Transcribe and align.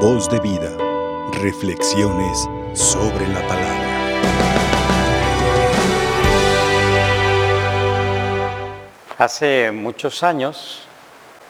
Voz 0.00 0.28
de 0.28 0.38
vida. 0.40 0.76
Reflexiones 1.40 2.46
sobre 2.74 3.26
la 3.28 3.40
palabra. 3.48 3.86
Hace 9.16 9.70
muchos 9.72 10.22
años, 10.22 10.82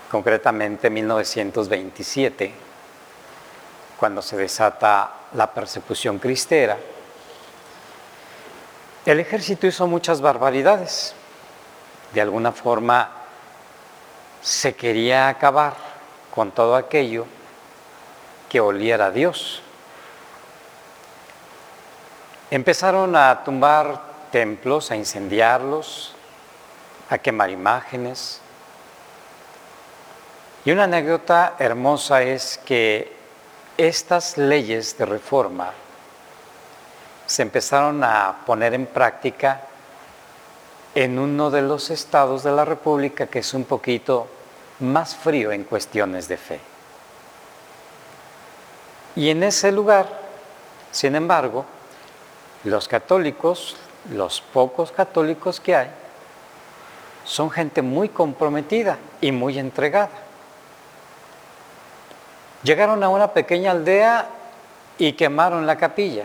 concretamente 0.08 0.88
1927, 0.88 2.54
cuando 3.98 4.22
se 4.22 4.36
desata 4.36 5.10
la 5.34 5.52
persecución 5.52 6.20
cristera, 6.20 6.78
el 9.04 9.18
ejército 9.18 9.66
hizo 9.66 9.88
muchas 9.88 10.20
barbaridades. 10.20 11.16
De 12.14 12.20
alguna 12.20 12.52
forma 12.52 13.10
se 14.40 14.76
quería 14.76 15.26
acabar 15.28 15.74
con 16.32 16.52
todo 16.52 16.76
aquello 16.76 17.26
que 18.56 18.60
oliera 18.62 19.08
a 19.08 19.10
Dios. 19.10 19.60
Empezaron 22.50 23.14
a 23.14 23.44
tumbar 23.44 24.00
templos, 24.32 24.90
a 24.90 24.96
incendiarlos, 24.96 26.14
a 27.10 27.18
quemar 27.18 27.50
imágenes. 27.50 28.40
Y 30.64 30.70
una 30.70 30.84
anécdota 30.84 31.56
hermosa 31.58 32.22
es 32.22 32.56
que 32.64 33.14
estas 33.76 34.38
leyes 34.38 34.96
de 34.96 35.04
reforma 35.04 35.72
se 37.26 37.42
empezaron 37.42 38.02
a 38.02 38.38
poner 38.46 38.72
en 38.72 38.86
práctica 38.86 39.60
en 40.94 41.18
uno 41.18 41.50
de 41.50 41.60
los 41.60 41.90
estados 41.90 42.42
de 42.42 42.52
la 42.52 42.64
República 42.64 43.26
que 43.26 43.40
es 43.40 43.52
un 43.52 43.64
poquito 43.64 44.26
más 44.80 45.14
frío 45.14 45.52
en 45.52 45.64
cuestiones 45.64 46.26
de 46.26 46.38
fe. 46.38 46.75
Y 49.16 49.30
en 49.30 49.42
ese 49.42 49.72
lugar, 49.72 50.06
sin 50.92 51.16
embargo, 51.16 51.64
los 52.64 52.86
católicos, 52.86 53.76
los 54.12 54.42
pocos 54.42 54.92
católicos 54.92 55.58
que 55.58 55.74
hay, 55.74 55.90
son 57.24 57.50
gente 57.50 57.80
muy 57.82 58.10
comprometida 58.10 58.98
y 59.20 59.32
muy 59.32 59.58
entregada. 59.58 60.10
Llegaron 62.62 63.02
a 63.02 63.08
una 63.08 63.32
pequeña 63.32 63.70
aldea 63.70 64.28
y 64.98 65.14
quemaron 65.14 65.66
la 65.66 65.76
capilla. 65.76 66.24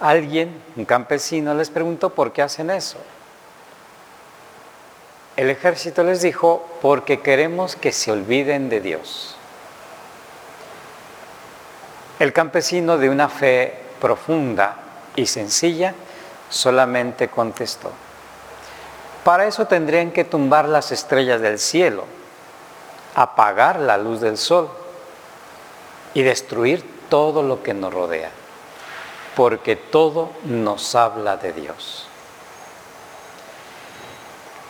Alguien, 0.00 0.62
un 0.76 0.86
campesino, 0.86 1.54
les 1.54 1.68
preguntó 1.68 2.10
por 2.10 2.32
qué 2.32 2.40
hacen 2.40 2.70
eso. 2.70 2.96
El 5.36 5.50
ejército 5.50 6.02
les 6.02 6.22
dijo, 6.22 6.66
porque 6.80 7.20
queremos 7.20 7.76
que 7.76 7.92
se 7.92 8.10
olviden 8.12 8.70
de 8.70 8.80
Dios. 8.80 9.36
El 12.20 12.34
campesino 12.34 12.98
de 12.98 13.08
una 13.08 13.30
fe 13.30 13.74
profunda 13.98 14.76
y 15.16 15.24
sencilla 15.24 15.94
solamente 16.50 17.28
contestó, 17.28 17.90
para 19.24 19.46
eso 19.46 19.66
tendrían 19.66 20.10
que 20.10 20.24
tumbar 20.24 20.68
las 20.68 20.92
estrellas 20.92 21.40
del 21.40 21.58
cielo, 21.58 22.04
apagar 23.14 23.80
la 23.80 23.96
luz 23.96 24.20
del 24.20 24.36
sol 24.36 24.70
y 26.12 26.22
destruir 26.22 26.84
todo 27.08 27.42
lo 27.42 27.62
que 27.62 27.72
nos 27.72 27.92
rodea, 27.92 28.30
porque 29.34 29.76
todo 29.76 30.32
nos 30.44 30.94
habla 30.94 31.38
de 31.38 31.54
Dios. 31.54 32.06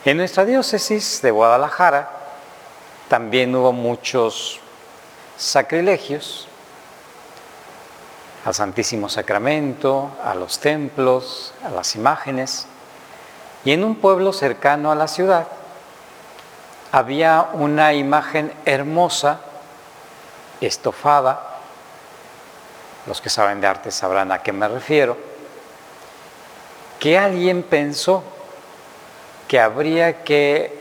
En 0.05 0.19
nuestra 0.19 0.45
diócesis 0.45 1.21
de 1.21 1.33
Guadalajara 1.33 2.11
también 3.09 3.53
hubo 3.57 3.73
muchos 3.73 4.61
sacrilegios 5.37 6.47
al 8.45 8.55
Santísimo 8.55 9.09
Sacramento, 9.09 10.13
a 10.25 10.35
los 10.35 10.59
templos, 10.59 11.53
a 11.65 11.71
las 11.71 11.95
imágenes. 11.95 12.67
Y 13.65 13.73
en 13.73 13.85
un 13.85 13.97
pueblo 13.97 14.33
cercano 14.33 14.91
a 14.91 14.95
la 14.95 15.09
ciudad 15.09 15.47
había 16.93 17.49
una 17.53 17.93
imagen 17.93 18.53
hermosa, 18.65 19.41
estofada, 20.61 21.59
los 23.07 23.21
que 23.21 23.31
saben 23.31 23.61
de 23.61 23.67
arte 23.67 23.91
sabrán 23.91 24.33
a 24.33 24.43
qué 24.43 24.53
me 24.53 24.69
refiero, 24.69 25.17
que 26.99 27.19
alguien 27.19 27.63
pensó 27.63 28.23
que 29.49 29.59
habría 29.59 30.23
que 30.23 30.79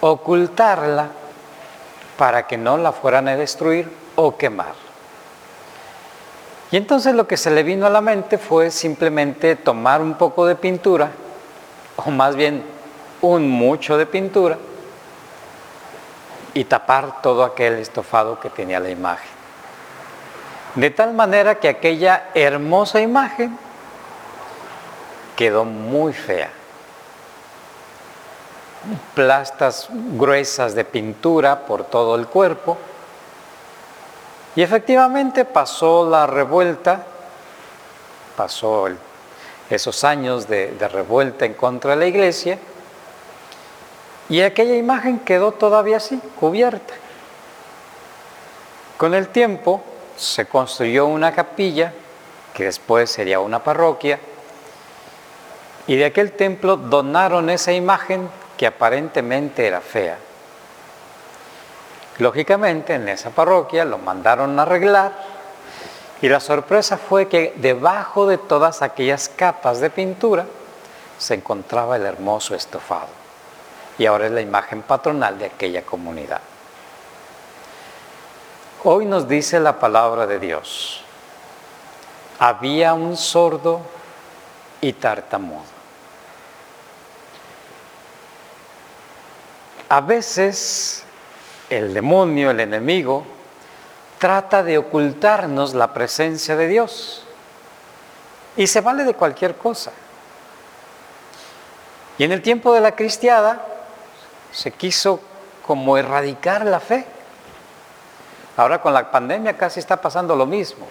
ocultarla 0.00 1.08
para 2.16 2.46
que 2.46 2.56
no 2.56 2.76
la 2.76 2.92
fueran 2.92 3.28
a 3.28 3.36
destruir 3.36 3.90
o 4.14 4.36
quemar. 4.36 4.81
Y 6.72 6.76
entonces 6.76 7.14
lo 7.14 7.28
que 7.28 7.36
se 7.36 7.52
le 7.52 7.62
vino 7.62 7.86
a 7.86 7.90
la 7.90 8.00
mente 8.00 8.36
fue 8.38 8.72
simplemente 8.72 9.54
tomar 9.54 10.00
un 10.00 10.14
poco 10.14 10.46
de 10.46 10.56
pintura 10.56 11.10
o 11.96 12.10
más 12.10 12.34
bien 12.36 12.64
un 13.20 13.48
mucho 13.48 13.96
de 13.96 14.06
pintura, 14.06 14.58
y 16.54 16.64
tapar 16.64 17.22
todo 17.22 17.44
aquel 17.44 17.74
estofado 17.74 18.38
que 18.38 18.50
tenía 18.50 18.78
la 18.80 18.90
imagen. 18.90 19.30
De 20.74 20.90
tal 20.90 21.14
manera 21.14 21.54
que 21.54 21.68
aquella 21.68 22.30
hermosa 22.34 23.00
imagen 23.00 23.56
quedó 25.36 25.64
muy 25.64 26.12
fea. 26.12 26.50
Plastas 29.14 29.88
gruesas 29.90 30.74
de 30.74 30.84
pintura 30.84 31.60
por 31.60 31.84
todo 31.84 32.16
el 32.16 32.26
cuerpo. 32.26 32.76
Y 34.54 34.62
efectivamente 34.62 35.44
pasó 35.44 36.08
la 36.08 36.26
revuelta, 36.26 37.06
pasó 38.36 38.88
esos 39.70 40.04
años 40.04 40.46
de, 40.46 40.76
revuelta 40.92 41.46
en 41.46 41.54
contra 41.54 41.92
de 41.92 41.96
la 41.96 42.06
iglesia, 42.06 42.58
y 44.28 44.42
aquella 44.42 44.76
imagen 44.76 45.20
quedó 45.20 45.52
todavía 45.52 45.96
así, 45.96 46.20
cubierta. 46.38 46.94
Con 48.98 49.14
el 49.14 49.28
tiempo 49.28 49.82
se 50.16 50.46
construyó 50.46 51.06
una 51.06 51.32
capilla, 51.32 51.92
que 52.54 52.64
después 52.64 53.10
sería 53.10 53.40
una 53.40 53.64
parroquia, 53.64 54.20
y 55.86 55.96
de 55.96 56.04
aquel 56.04 56.32
templo 56.32 56.76
donaron 56.76 57.48
esa 57.48 57.72
imagen 57.72 58.28
que 58.56 58.66
aparentemente 58.66 59.66
era 59.66 59.80
fea. 59.80 60.18
Lógicamente 62.18 62.94
en 62.94 63.08
esa 63.08 63.30
parroquia 63.30 63.84
lo 63.84 63.98
mandaron 63.98 64.58
a 64.58 64.62
arreglar 64.62 65.12
y 66.20 66.28
la 66.28 66.40
sorpresa 66.40 66.98
fue 66.98 67.28
que 67.28 67.54
debajo 67.56 68.26
de 68.26 68.38
todas 68.38 68.82
aquellas 68.82 69.28
capas 69.28 69.80
de 69.80 69.90
pintura 69.90 70.46
se 71.18 71.34
encontraba 71.34 71.96
el 71.96 72.04
hermoso 72.04 72.54
estofado. 72.54 73.08
Y 73.98 74.06
ahora 74.06 74.26
es 74.26 74.32
la 74.32 74.40
imagen 74.40 74.82
patronal 74.82 75.38
de 75.38 75.46
aquella 75.46 75.82
comunidad. 75.82 76.40
Hoy 78.84 79.06
nos 79.06 79.28
dice 79.28 79.60
la 79.60 79.78
palabra 79.78 80.26
de 80.26 80.38
Dios. 80.38 81.02
Había 82.38 82.94
un 82.94 83.16
sordo 83.16 83.80
y 84.80 84.92
tartamudo. 84.92 85.62
A 89.88 90.00
veces 90.00 91.04
el 91.76 91.94
demonio, 91.94 92.50
el 92.50 92.60
enemigo, 92.60 93.24
trata 94.18 94.62
de 94.62 94.78
ocultarnos 94.78 95.74
la 95.74 95.92
presencia 95.92 96.54
de 96.56 96.68
Dios. 96.68 97.24
Y 98.56 98.66
se 98.66 98.80
vale 98.80 99.04
de 99.04 99.14
cualquier 99.14 99.56
cosa. 99.56 99.92
Y 102.18 102.24
en 102.24 102.32
el 102.32 102.42
tiempo 102.42 102.74
de 102.74 102.80
la 102.80 102.94
cristiada 102.94 103.66
se 104.52 104.70
quiso 104.70 105.20
como 105.66 105.96
erradicar 105.96 106.66
la 106.66 106.78
fe. 106.78 107.06
Ahora 108.56 108.82
con 108.82 108.92
la 108.92 109.10
pandemia 109.10 109.56
casi 109.56 109.80
está 109.80 110.00
pasando 110.00 110.36
lo 110.36 110.44
mismo. 110.44 110.86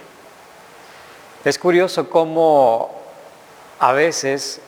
Es 1.46 1.60
curioso 1.60 2.10
cómo 2.10 2.92
a 3.80 3.92
veces 3.92 4.62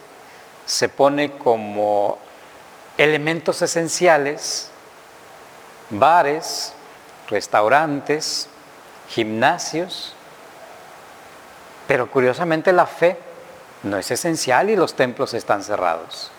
se 0.65 0.89
pone 0.89 1.37
como 1.37 2.19
elementos 2.97 3.61
esenciales 3.61 4.69
bares, 5.99 6.73
restaurantes, 7.29 8.47
gimnasios, 9.09 10.13
pero 11.87 12.09
curiosamente 12.09 12.71
la 12.71 12.85
fe 12.85 13.19
no 13.83 13.97
es 13.97 14.09
esencial 14.11 14.69
y 14.69 14.75
los 14.75 14.95
templos 14.95 15.33
están 15.33 15.63
cerrados. 15.63 16.31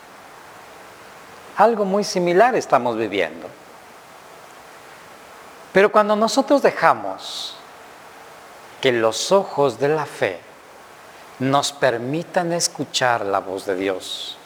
Algo 1.56 1.84
muy 1.84 2.02
similar 2.04 2.54
estamos 2.56 2.96
viviendo. 2.96 3.48
Pero 5.72 5.92
cuando 5.92 6.16
nosotros 6.16 6.62
dejamos 6.62 7.56
que 8.80 8.92
los 8.92 9.32
ojos 9.32 9.78
de 9.78 9.88
la 9.88 10.06
fe 10.06 10.40
nos 11.38 11.72
permitan 11.72 12.52
escuchar 12.52 13.24
la 13.26 13.40
voz 13.40 13.66
de 13.66 13.74
Dios, 13.74 14.36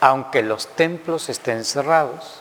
aunque 0.00 0.42
los 0.42 0.68
templos 0.68 1.28
estén 1.28 1.64
cerrados, 1.64 2.40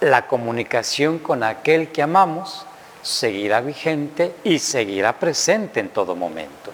la 0.00 0.26
comunicación 0.26 1.18
con 1.18 1.42
aquel 1.42 1.90
que 1.90 2.02
amamos 2.02 2.66
seguirá 3.02 3.60
vigente 3.60 4.34
y 4.44 4.58
seguirá 4.58 5.18
presente 5.18 5.80
en 5.80 5.88
todo 5.88 6.16
momento. 6.16 6.72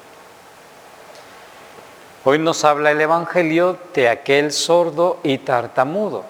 Hoy 2.24 2.38
nos 2.38 2.64
habla 2.64 2.92
el 2.92 3.00
Evangelio 3.00 3.78
de 3.94 4.08
aquel 4.08 4.52
sordo 4.52 5.18
y 5.22 5.38
tartamudo. 5.38 6.24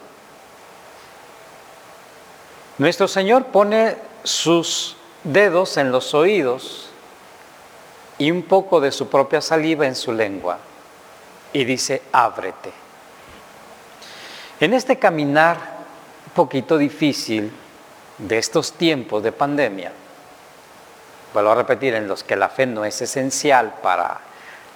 Nuestro 2.78 3.06
Señor 3.06 3.46
pone 3.46 3.96
sus 4.24 4.96
dedos 5.22 5.76
en 5.76 5.92
los 5.92 6.14
oídos 6.14 6.88
y 8.18 8.30
un 8.30 8.42
poco 8.42 8.80
de 8.80 8.90
su 8.90 9.08
propia 9.08 9.40
saliva 9.40 9.86
en 9.86 9.94
su 9.94 10.12
lengua 10.12 10.58
y 11.52 11.64
dice, 11.64 12.02
ábrete. 12.12 12.72
En 14.60 14.74
este 14.74 14.98
caminar 14.98 15.81
poquito 16.34 16.78
difícil 16.78 17.52
de 18.18 18.38
estos 18.38 18.72
tiempos 18.72 19.22
de 19.22 19.32
pandemia, 19.32 19.92
vuelvo 21.32 21.50
a 21.50 21.54
repetir, 21.54 21.94
en 21.94 22.08
los 22.08 22.24
que 22.24 22.36
la 22.36 22.48
fe 22.48 22.66
no 22.66 22.84
es 22.84 23.00
esencial 23.02 23.74
para 23.82 24.20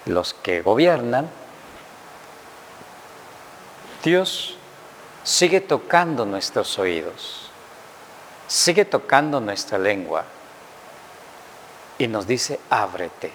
los 0.06 0.35
que 0.35 0.62
gobiernan, 0.62 1.29
Dios 4.03 4.56
sigue 5.25 5.61
tocando 5.61 6.25
nuestros 6.25 6.79
oídos, 6.79 7.50
sigue 8.47 8.85
tocando 8.85 9.41
nuestra 9.41 9.79
lengua 9.79 10.25
y 11.99 12.06
nos 12.06 12.26
dice, 12.26 12.61
ábrete, 12.70 13.32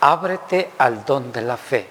ábrete 0.00 0.70
al 0.78 1.04
don 1.04 1.30
de 1.30 1.42
la 1.42 1.56
fe, 1.56 1.88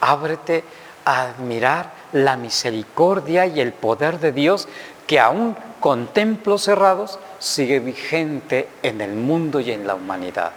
ábrete 0.00 0.64
admirar 1.04 1.92
la 2.12 2.36
misericordia 2.36 3.46
y 3.46 3.60
el 3.60 3.72
poder 3.72 4.20
de 4.20 4.32
Dios 4.32 4.68
que 5.06 5.18
aún 5.18 5.56
con 5.80 6.06
templos 6.08 6.62
cerrados 6.62 7.18
sigue 7.38 7.80
vigente 7.80 8.68
en 8.82 9.00
el 9.00 9.14
mundo 9.14 9.60
y 9.60 9.72
en 9.72 9.86
la 9.86 9.94
humanidad. 9.94 10.52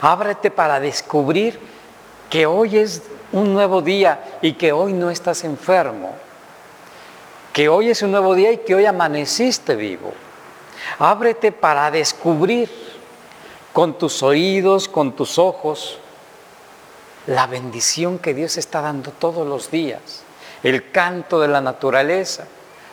Ábrete 0.00 0.50
para 0.50 0.80
descubrir 0.80 1.58
que 2.28 2.46
hoy 2.46 2.78
es 2.78 3.02
un 3.32 3.52
nuevo 3.52 3.80
día 3.80 4.38
y 4.42 4.54
que 4.54 4.72
hoy 4.72 4.92
no 4.92 5.10
estás 5.10 5.44
enfermo, 5.44 6.14
que 7.52 7.68
hoy 7.68 7.90
es 7.90 8.02
un 8.02 8.10
nuevo 8.10 8.34
día 8.34 8.52
y 8.52 8.58
que 8.58 8.74
hoy 8.74 8.86
amaneciste 8.86 9.76
vivo. 9.76 10.12
Ábrete 10.98 11.52
para 11.52 11.90
descubrir 11.90 12.68
con 13.72 13.96
tus 13.96 14.22
oídos, 14.22 14.88
con 14.88 15.12
tus 15.12 15.38
ojos, 15.38 15.98
la 17.26 17.46
bendición 17.46 18.18
que 18.18 18.34
Dios 18.34 18.56
está 18.56 18.80
dando 18.80 19.10
todos 19.10 19.46
los 19.46 19.70
días, 19.70 20.22
el 20.62 20.90
canto 20.90 21.40
de 21.40 21.48
la 21.48 21.60
naturaleza, 21.60 22.44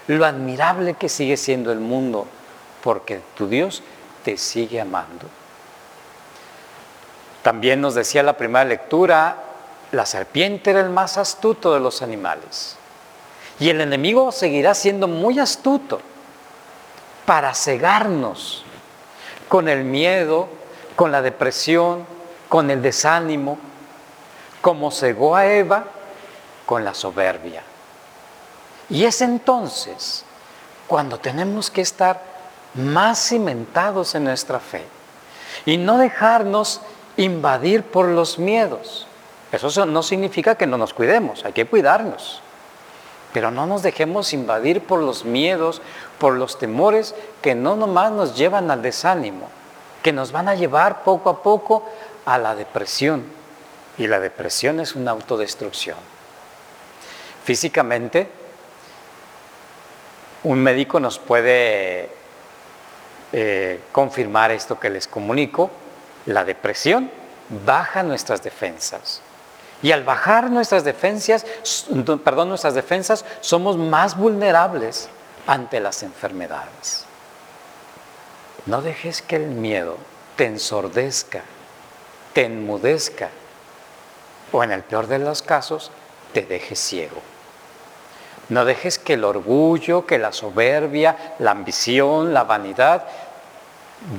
lo 0.08 0.26
admirable 0.26 0.94
que 0.94 1.10
sigue 1.10 1.38
siendo 1.38 1.72
el 1.72 1.80
mundo, 1.80 2.28
porque 2.84 3.22
tu 3.36 3.48
Dios 3.48 3.84
te 4.24 4.38
sigue 4.38 4.82
amando. 4.82 5.28
También 7.44 7.82
nos 7.82 7.96
decía 7.96 8.24
la 8.24 8.38
primera 8.38 8.66
lectura, 8.66 9.38
la 9.92 10.06
serpiente 10.06 10.72
era 10.72 10.82
el 10.82 10.90
más 10.90 11.18
astuto 11.18 11.74
de 11.74 11.80
los 11.80 12.02
animales. 12.02 12.78
Y 13.60 13.70
el 13.70 13.82
enemigo 13.82 14.32
seguirá 14.32 14.74
siendo 14.74 15.08
muy 15.08 15.40
astuto 15.40 16.02
para 17.26 17.54
cegarnos 17.54 18.64
con 19.48 19.68
el 19.68 19.84
miedo, 19.84 20.50
con 20.96 21.12
la 21.12 21.22
depresión, 21.22 22.06
con 22.48 22.70
el 22.72 22.82
desánimo, 22.82 23.58
como 24.62 24.92
cegó 24.92 25.36
a 25.36 25.48
Eva 25.48 25.86
con 26.66 26.86
la 26.86 26.94
soberbia. 26.94 27.64
Y 28.90 29.06
es 29.06 29.22
entonces 29.22 30.24
cuando 30.88 31.18
tenemos 31.18 31.72
que 31.72 31.82
estar 31.82 32.22
más 32.74 33.30
cimentados 33.30 34.16
en 34.16 34.26
nuestra 34.26 34.60
fe 34.60 34.86
y 35.66 35.78
no 35.78 35.98
dejarnos 35.98 36.82
invadir 37.18 37.84
por 37.84 38.08
los 38.08 38.40
miedos. 38.40 39.08
Eso 39.52 39.86
no 39.86 40.04
significa 40.04 40.56
que 40.56 40.68
no 40.68 40.78
nos 40.78 40.94
cuidemos, 40.94 41.44
hay 41.44 41.54
que 41.54 41.66
cuidarnos. 41.66 42.42
Pero 43.34 43.52
no 43.52 43.66
nos 43.66 43.82
dejemos 43.82 44.34
invadir 44.34 44.82
por 44.82 45.00
los 45.00 45.24
miedos, 45.24 45.82
por 46.20 46.34
los 46.34 46.60
temores 46.60 47.16
que 47.42 47.56
no 47.56 47.76
nomás 47.76 48.12
nos 48.12 48.38
llevan 48.38 48.72
al 48.72 48.82
desánimo, 48.82 49.48
que 50.04 50.12
nos 50.12 50.32
van 50.32 50.50
a 50.50 50.56
llevar 50.56 51.04
poco 51.04 51.30
a 51.30 51.42
poco 51.42 51.86
a 52.26 52.38
la 52.38 52.56
depresión. 52.56 53.41
Y 54.02 54.08
la 54.08 54.20
depresión 54.20 54.80
es 54.80 54.96
una 54.96 55.12
autodestrucción. 55.12 56.00
Físicamente, 57.44 58.28
un 60.42 60.58
médico 60.58 61.00
nos 61.00 61.20
puede 61.20 62.10
eh, 63.32 63.80
confirmar 63.92 64.50
esto 64.50 64.80
que 64.80 64.90
les 64.90 65.08
comunico. 65.08 65.70
La 66.26 66.44
depresión 66.44 67.12
baja 67.64 68.02
nuestras 68.02 68.42
defensas. 68.42 69.22
Y 69.84 69.92
al 69.92 70.04
bajar 70.04 70.50
nuestras 70.50 70.84
defensas, 70.84 71.46
perdón, 72.24 72.50
nuestras 72.50 72.74
defensas, 72.74 73.24
somos 73.42 73.78
más 73.78 74.18
vulnerables 74.18 75.10
ante 75.46 75.80
las 75.80 76.02
enfermedades. 76.02 77.06
No 78.66 78.82
dejes 78.82 79.22
que 79.22 79.36
el 79.36 79.46
miedo 79.46 79.98
te 80.38 80.48
ensordezca, 80.48 81.44
te 82.34 82.46
enmudezca 82.46 83.30
o 84.52 84.64
en 84.64 84.72
el 84.72 84.84
peor 84.84 85.08
de 85.08 85.20
los 85.20 85.42
casos 85.42 85.92
te 86.34 86.42
deje 86.44 86.76
ciego. 86.76 87.22
No 88.50 88.66
dejes 88.66 89.00
que 89.00 89.14
el 89.14 89.24
orgullo, 89.24 90.06
que 90.06 90.18
la 90.18 90.34
soberbia, 90.34 91.36
la 91.40 91.52
ambición, 91.52 92.34
la 92.34 92.44
vanidad 92.44 93.08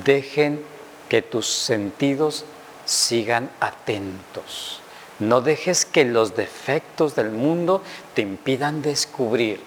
dejen 0.03 0.63
que 1.07 1.21
tus 1.21 1.47
sentidos 1.47 2.45
sigan 2.85 3.49
atentos. 3.59 4.81
No 5.19 5.41
dejes 5.41 5.85
que 5.85 6.05
los 6.05 6.35
defectos 6.35 7.15
del 7.15 7.29
mundo 7.29 7.83
te 8.15 8.21
impidan 8.21 8.81
descubrir 8.81 9.61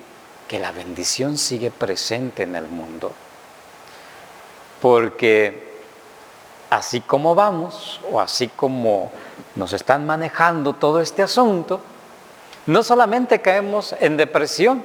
que 0.49 0.59
la 0.59 0.73
bendición 0.73 1.39
sigue 1.39 1.71
presente 1.71 2.43
en 2.43 2.57
el 2.57 2.67
mundo. 2.67 3.13
Porque 4.81 5.66
así 6.71 7.01
como 7.01 7.35
vamos, 7.35 8.01
o 8.11 8.21
así 8.21 8.49
como 8.49 9.11
nos 9.55 9.73
están 9.73 10.07
manejando 10.07 10.73
todo 10.73 11.01
este 11.01 11.23
asunto, 11.23 11.81
no 12.67 12.83
solamente 12.83 13.41
caemos 13.41 13.95
en 14.01 14.17
depresión, 14.17 14.85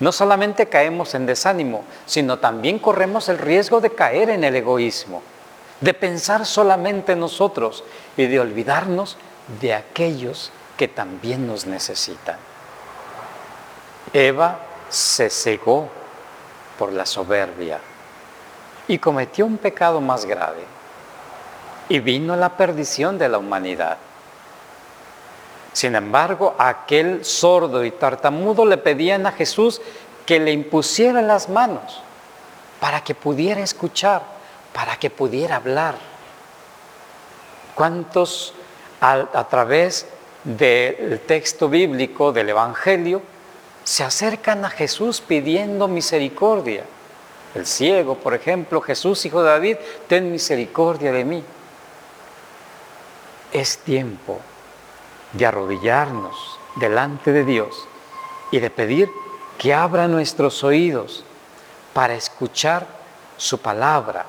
no 0.00 0.12
solamente 0.12 0.66
caemos 0.66 1.14
en 1.14 1.26
desánimo, 1.26 1.84
sino 2.06 2.38
también 2.38 2.78
corremos 2.78 3.28
el 3.28 3.38
riesgo 3.38 3.80
de 3.80 3.90
caer 3.90 4.30
en 4.30 4.44
el 4.44 4.56
egoísmo, 4.56 5.22
de 5.80 5.92
pensar 5.92 6.46
solamente 6.46 7.12
en 7.12 7.20
nosotros 7.20 7.84
y 8.16 8.26
de 8.26 8.40
olvidarnos 8.40 9.18
de 9.60 9.74
aquellos 9.74 10.52
que 10.78 10.88
también 10.88 11.46
nos 11.46 11.66
necesitan. 11.66 12.38
Eva 14.12 14.60
se 14.88 15.28
cegó 15.28 15.88
por 16.78 16.92
la 16.92 17.04
soberbia 17.04 17.78
y 18.90 18.98
cometió 18.98 19.46
un 19.46 19.56
pecado 19.56 20.00
más 20.00 20.24
grave 20.24 20.64
y 21.88 22.00
vino 22.00 22.34
la 22.34 22.56
perdición 22.56 23.18
de 23.18 23.28
la 23.28 23.38
humanidad. 23.38 23.98
Sin 25.72 25.94
embargo, 25.94 26.56
aquel 26.58 27.24
sordo 27.24 27.84
y 27.84 27.92
tartamudo 27.92 28.66
le 28.66 28.78
pedían 28.78 29.26
a 29.26 29.32
Jesús 29.32 29.80
que 30.26 30.40
le 30.40 30.50
impusiera 30.50 31.22
las 31.22 31.48
manos 31.48 32.02
para 32.80 33.04
que 33.04 33.14
pudiera 33.14 33.60
escuchar, 33.60 34.22
para 34.72 34.96
que 34.96 35.08
pudiera 35.08 35.56
hablar. 35.56 35.94
¿Cuántos 37.76 38.54
a, 39.00 39.46
través 39.48 40.06
del 40.42 41.20
texto 41.20 41.68
bíblico 41.68 42.32
del 42.32 42.48
Evangelio 42.48 43.22
se 43.84 44.02
acercan 44.02 44.64
a 44.64 44.70
Jesús 44.70 45.20
pidiendo 45.20 45.86
misericordia. 45.86 46.84
El 47.54 47.66
ciego, 47.66 48.16
por 48.16 48.34
ejemplo, 48.34 48.80
Jesús, 48.80 49.24
hijo 49.26 49.42
de 49.42 49.50
David, 49.50 49.76
ten 50.06 50.30
misericordia 50.30 51.10
de 51.12 51.24
mí. 51.24 51.44
Es 53.52 53.78
tiempo 53.78 54.40
de 55.32 55.46
arrodillarnos 55.46 56.58
delante 56.76 57.32
de 57.32 57.44
Dios 57.44 57.88
y 58.52 58.60
de 58.60 58.70
pedir 58.70 59.10
que 59.58 59.74
abra 59.74 60.06
nuestros 60.06 60.62
oídos 60.62 61.24
para 61.92 62.14
escuchar 62.14 62.86
su 63.36 63.58
palabra, 63.58 64.26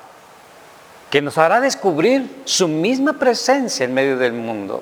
que 1.09 1.21
nos 1.21 1.37
hará 1.37 1.61
descubrir 1.61 2.41
su 2.45 2.67
misma 2.67 3.13
presencia 3.13 3.83
en 3.83 3.93
medio 3.93 4.17
del 4.17 4.33
mundo, 4.33 4.81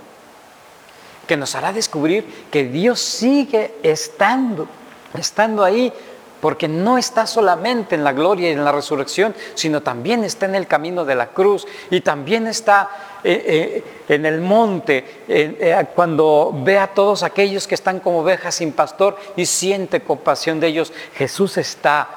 que 1.27 1.35
nos 1.35 1.55
hará 1.55 1.73
descubrir 1.73 2.47
que 2.51 2.63
Dios 2.63 2.99
sigue 2.99 3.75
estando, 3.83 4.67
estando 5.13 5.63
ahí 5.63 5.91
porque 6.41 6.67
no 6.67 6.97
está 6.97 7.27
solamente 7.27 7.95
en 7.95 8.03
la 8.03 8.13
gloria 8.13 8.49
y 8.49 8.53
en 8.53 8.63
la 8.63 8.71
resurrección, 8.71 9.35
sino 9.55 9.81
también 9.81 10.23
está 10.23 10.45
en 10.45 10.55
el 10.55 10.67
camino 10.67 11.05
de 11.05 11.15
la 11.15 11.27
cruz 11.27 11.67
y 11.89 12.01
también 12.01 12.47
está 12.47 13.19
eh, 13.23 13.83
eh, 14.07 14.13
en 14.13 14.25
el 14.25 14.39
monte, 14.41 15.23
eh, 15.27 15.85
cuando 15.95 16.51
ve 16.63 16.77
a 16.77 16.87
todos 16.87 17.23
aquellos 17.23 17.67
que 17.67 17.75
están 17.75 17.99
como 17.99 18.19
ovejas 18.19 18.55
sin 18.55 18.71
pastor 18.71 19.17
y 19.35 19.45
siente 19.45 20.01
compasión 20.01 20.59
de 20.59 20.67
ellos. 20.67 20.93
Jesús 21.15 21.57
está 21.57 22.07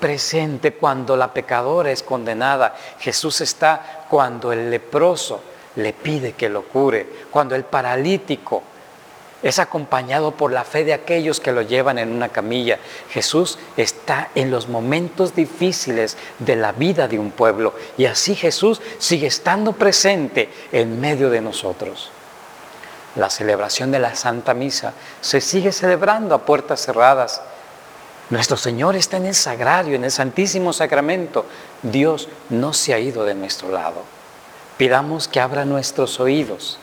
presente 0.00 0.72
cuando 0.72 1.16
la 1.16 1.32
pecadora 1.32 1.90
es 1.90 2.02
condenada. 2.02 2.74
Jesús 2.98 3.40
está 3.40 4.06
cuando 4.08 4.52
el 4.52 4.70
leproso 4.70 5.42
le 5.76 5.92
pide 5.92 6.32
que 6.32 6.48
lo 6.48 6.62
cure, 6.62 7.06
cuando 7.30 7.54
el 7.54 7.64
paralítico 7.64 8.62
es 9.42 9.58
acompañado 9.58 10.32
por 10.32 10.52
la 10.52 10.64
fe 10.64 10.84
de 10.84 10.92
aquellos 10.92 11.40
que 11.40 11.52
lo 11.52 11.62
llevan 11.62 11.98
en 11.98 12.12
una 12.12 12.28
camilla. 12.28 12.78
Jesús 13.10 13.58
está 13.76 14.28
en 14.34 14.50
los 14.50 14.68
momentos 14.68 15.34
difíciles 15.34 16.16
de 16.38 16.56
la 16.56 16.72
vida 16.72 17.08
de 17.08 17.18
un 17.18 17.30
pueblo 17.30 17.74
y 17.96 18.04
así 18.04 18.34
Jesús 18.34 18.80
sigue 18.98 19.26
estando 19.26 19.72
presente 19.72 20.50
en 20.72 21.00
medio 21.00 21.30
de 21.30 21.40
nosotros. 21.40 22.10
La 23.16 23.30
celebración 23.30 23.90
de 23.90 23.98
la 23.98 24.14
Santa 24.14 24.54
Misa 24.54 24.92
se 25.20 25.40
sigue 25.40 25.72
celebrando 25.72 26.34
a 26.34 26.44
puertas 26.44 26.84
cerradas. 26.84 27.40
Nuestro 28.28 28.56
Señor 28.56 28.94
está 28.94 29.16
en 29.16 29.26
el 29.26 29.34
sagrario, 29.34 29.96
en 29.96 30.04
el 30.04 30.12
Santísimo 30.12 30.72
Sacramento. 30.72 31.46
Dios 31.82 32.28
no 32.50 32.72
se 32.72 32.94
ha 32.94 32.98
ido 32.98 33.24
de 33.24 33.34
nuestro 33.34 33.72
lado. 33.72 34.02
Pidamos 34.76 35.26
que 35.26 35.40
abra 35.40 35.64
nuestros 35.64 36.20
oídos 36.20 36.78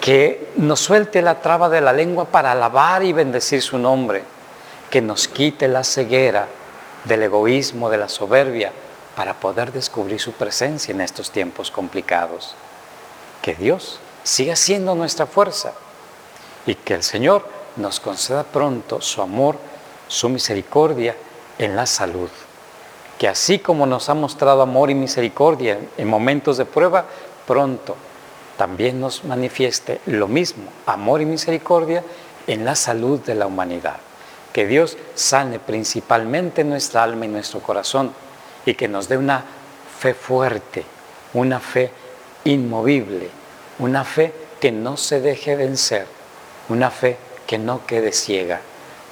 que 0.00 0.52
nos 0.56 0.80
suelte 0.80 1.20
la 1.20 1.40
traba 1.40 1.68
de 1.68 1.80
la 1.80 1.92
lengua 1.92 2.24
para 2.24 2.52
alabar 2.52 3.04
y 3.04 3.12
bendecir 3.12 3.60
su 3.60 3.78
nombre, 3.78 4.24
que 4.90 5.02
nos 5.02 5.28
quite 5.28 5.68
la 5.68 5.84
ceguera 5.84 6.48
del 7.04 7.22
egoísmo, 7.22 7.90
de 7.90 7.98
la 7.98 8.08
soberbia, 8.08 8.72
para 9.14 9.34
poder 9.34 9.72
descubrir 9.72 10.18
su 10.18 10.32
presencia 10.32 10.92
en 10.92 11.02
estos 11.02 11.30
tiempos 11.30 11.70
complicados. 11.70 12.54
Que 13.42 13.54
Dios 13.54 14.00
siga 14.22 14.56
siendo 14.56 14.94
nuestra 14.94 15.26
fuerza 15.26 15.72
y 16.66 16.74
que 16.74 16.94
el 16.94 17.02
Señor 17.02 17.46
nos 17.76 18.00
conceda 18.00 18.44
pronto 18.44 19.00
su 19.00 19.20
amor, 19.20 19.56
su 20.08 20.28
misericordia 20.28 21.14
en 21.58 21.76
la 21.76 21.84
salud. 21.84 22.30
Que 23.18 23.28
así 23.28 23.58
como 23.58 23.84
nos 23.84 24.08
ha 24.08 24.14
mostrado 24.14 24.62
amor 24.62 24.90
y 24.90 24.94
misericordia 24.94 25.78
en 25.98 26.08
momentos 26.08 26.56
de 26.56 26.64
prueba, 26.64 27.04
pronto 27.46 27.96
también 28.60 29.00
nos 29.00 29.24
manifieste 29.24 30.02
lo 30.04 30.28
mismo, 30.28 30.64
amor 30.84 31.22
y 31.22 31.24
misericordia, 31.24 32.04
en 32.46 32.66
la 32.66 32.74
salud 32.74 33.18
de 33.20 33.34
la 33.34 33.46
humanidad. 33.46 33.96
Que 34.52 34.66
Dios 34.66 34.98
sane 35.14 35.58
principalmente 35.58 36.62
nuestra 36.62 37.02
alma 37.02 37.24
y 37.24 37.28
nuestro 37.28 37.60
corazón 37.60 38.12
y 38.66 38.74
que 38.74 38.86
nos 38.86 39.08
dé 39.08 39.16
una 39.16 39.42
fe 39.98 40.12
fuerte, 40.12 40.84
una 41.32 41.58
fe 41.58 41.90
inmovible, 42.44 43.30
una 43.78 44.04
fe 44.04 44.34
que 44.60 44.70
no 44.70 44.98
se 44.98 45.22
deje 45.22 45.56
vencer, 45.56 46.06
una 46.68 46.90
fe 46.90 47.16
que 47.46 47.56
no 47.56 47.86
quede 47.86 48.12
ciega, 48.12 48.60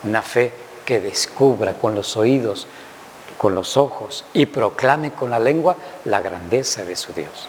una 0.04 0.20
fe 0.20 0.52
que 0.84 1.00
descubra 1.00 1.72
con 1.72 1.94
los 1.94 2.18
oídos, 2.18 2.66
con 3.38 3.54
los 3.54 3.78
ojos 3.78 4.26
y 4.34 4.44
proclame 4.44 5.12
con 5.12 5.30
la 5.30 5.38
lengua 5.38 5.74
la 6.04 6.20
grandeza 6.20 6.84
de 6.84 6.96
su 6.96 7.14
Dios. 7.14 7.48